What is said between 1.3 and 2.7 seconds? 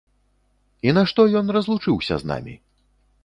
ён разлучыўся з намі?